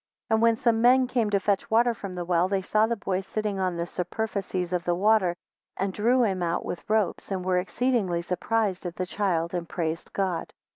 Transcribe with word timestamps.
10 0.29 0.35
And 0.37 0.41
when 0.41 0.55
some 0.55 0.81
men 0.81 1.05
came 1.05 1.29
to 1.29 1.39
fetch 1.39 1.69
water 1.69 1.93
from 1.93 2.15
the 2.15 2.25
well, 2.25 2.47
they 2.47 2.63
saw 2.63 2.87
the 2.87 2.95
boy 2.95 3.19
sitting 3.21 3.59
on 3.59 3.75
the 3.77 3.85
superficies 3.85 4.73
of 4.73 4.83
the 4.83 4.95
water, 4.95 5.35
and 5.77 5.93
drew 5.93 6.23
him 6.23 6.41
out 6.41 6.65
with 6.65 6.89
ropes, 6.89 7.29
and 7.29 7.45
were 7.45 7.59
exceedingly 7.59 8.23
surprised 8.23 8.87
at 8.87 8.95
the 8.95 9.05
child, 9.05 9.53
and 9.53 9.69
praised 9.69 10.11
God. 10.13 10.53